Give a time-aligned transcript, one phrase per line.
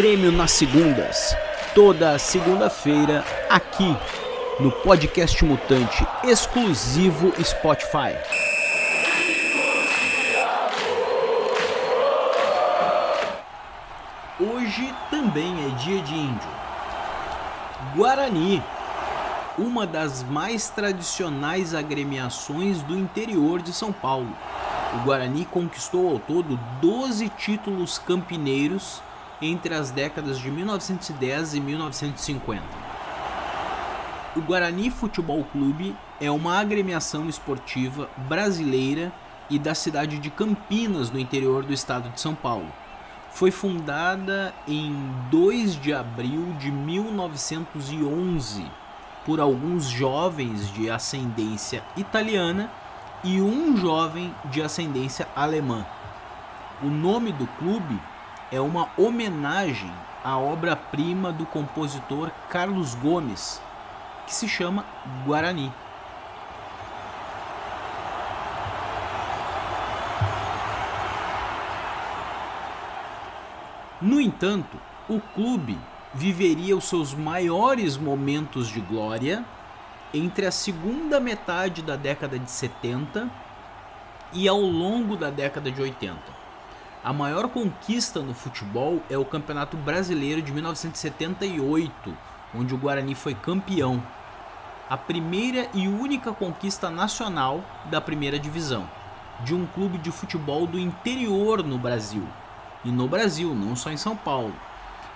[0.00, 1.36] Grêmio nas segundas.
[1.74, 3.94] Toda segunda-feira aqui
[4.58, 8.16] no podcast Mutante exclusivo Spotify.
[14.40, 16.48] Hoje também é dia de índio.
[17.94, 18.62] Guarani,
[19.58, 24.34] uma das mais tradicionais agremiações do interior de São Paulo.
[24.94, 29.02] O Guarani conquistou ao todo 12 títulos campineiros
[29.40, 32.62] entre as décadas de 1910 e 1950.
[34.36, 39.12] O Guarani Futebol Clube é uma agremiação esportiva brasileira
[39.48, 42.68] e da cidade de Campinas, no interior do estado de São Paulo.
[43.32, 44.94] Foi fundada em
[45.30, 48.64] 2 de abril de 1911
[49.24, 52.70] por alguns jovens de ascendência italiana
[53.22, 55.84] e um jovem de ascendência alemã.
[56.82, 58.00] O nome do clube
[58.52, 59.92] é uma homenagem
[60.24, 63.62] à obra-prima do compositor Carlos Gomes,
[64.26, 64.84] que se chama
[65.24, 65.72] Guarani.
[74.00, 74.78] No entanto,
[75.08, 75.78] o clube
[76.14, 79.44] viveria os seus maiores momentos de glória
[80.12, 83.30] entre a segunda metade da década de 70
[84.32, 86.39] e ao longo da década de 80.
[87.02, 92.14] A maior conquista no futebol é o Campeonato Brasileiro de 1978,
[92.54, 94.02] onde o Guarani foi campeão.
[94.86, 98.86] A primeira e única conquista nacional da primeira divisão,
[99.42, 102.28] de um clube de futebol do interior no Brasil.
[102.84, 104.54] E no Brasil, não só em São Paulo,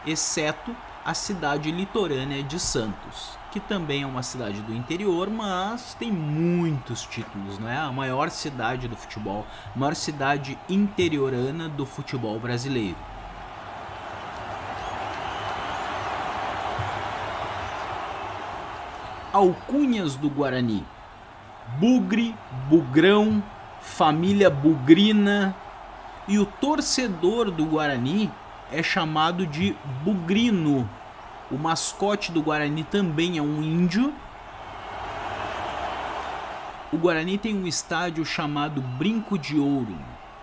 [0.07, 0.75] exceto
[1.05, 7.03] a cidade litorânea de Santos, que também é uma cidade do interior, mas tem muitos
[7.03, 7.77] títulos, não é?
[7.77, 12.97] A maior cidade do futebol, a maior cidade interiorana do futebol brasileiro.
[19.31, 20.87] Alcunhas do Guarani:
[21.79, 22.35] Bugre,
[22.71, 23.43] Bugrão,
[23.83, 25.55] família Bugrina,
[26.27, 28.31] e o torcedor do Guarani
[28.73, 30.89] é chamado de bugrino.
[31.55, 34.13] O mascote do Guarani também é um índio.
[36.93, 39.97] O Guarani tem um estádio chamado Brinco de Ouro,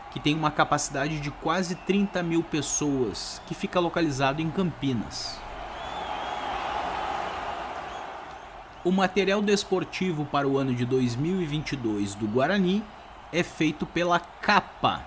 [0.10, 5.38] que tem uma capacidade de quase 30 mil pessoas, que fica localizado em Campinas.
[8.82, 12.82] O material desportivo para o ano de 2022 do Guarani
[13.34, 15.04] é feito pela Capa,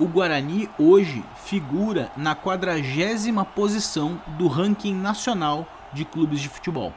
[0.00, 6.92] o Guarani hoje figura na quadragésima posição do ranking nacional de clubes de futebol.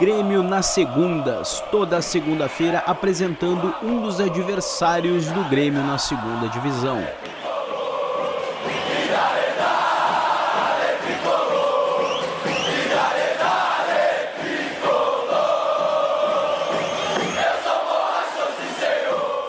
[0.00, 6.98] Grêmio nas segundas, toda segunda-feira apresentando um dos adversários do Grêmio na segunda divisão.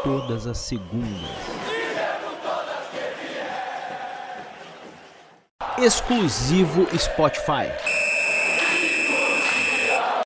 [0.05, 1.31] Todas as segundas.
[5.79, 7.71] Exclusivo Spotify.